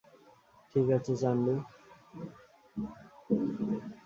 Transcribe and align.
ঠিক 0.71 0.87
আছে, 0.97 1.13
চান্ডু। 1.21 1.53